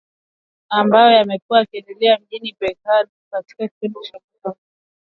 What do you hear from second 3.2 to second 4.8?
katika kipindi cha mwaka mmoja